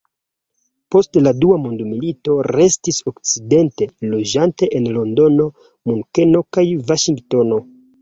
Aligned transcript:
Post 0.95 1.19
la 1.25 1.33
dua 1.43 1.59
mondmilito 1.65 2.39
restis 2.57 3.03
Okcidente, 3.13 3.91
loĝante 4.17 4.73
en 4.81 4.91
Londono, 4.99 5.49
Munkeno 5.93 6.47
kaj 6.59 6.69
Vaŝingtono. 6.93 7.67